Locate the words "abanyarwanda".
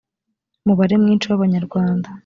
1.37-2.07